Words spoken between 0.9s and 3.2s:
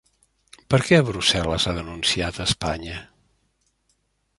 Brussel·les ha denunciat Espanya?